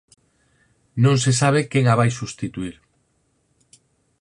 Non 1.03 1.15
se 1.23 1.31
sabe 1.41 1.61
quen 1.71 1.85
a 1.91 1.95
vai 1.99 2.09
substituír. 2.19 2.75